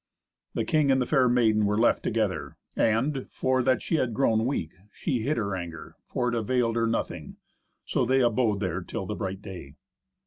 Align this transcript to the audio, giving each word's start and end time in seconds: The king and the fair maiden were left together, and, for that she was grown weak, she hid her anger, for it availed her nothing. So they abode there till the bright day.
The 0.55 0.65
king 0.65 0.89
and 0.89 0.99
the 0.99 1.05
fair 1.05 1.29
maiden 1.29 1.67
were 1.67 1.77
left 1.77 2.01
together, 2.01 2.57
and, 2.75 3.27
for 3.29 3.61
that 3.61 3.83
she 3.83 3.99
was 3.99 4.09
grown 4.09 4.47
weak, 4.47 4.71
she 4.91 5.19
hid 5.19 5.37
her 5.37 5.55
anger, 5.55 5.95
for 6.07 6.27
it 6.29 6.33
availed 6.33 6.75
her 6.75 6.87
nothing. 6.87 7.35
So 7.85 8.03
they 8.03 8.21
abode 8.21 8.61
there 8.61 8.81
till 8.81 9.05
the 9.05 9.13
bright 9.13 9.43
day. 9.43 9.75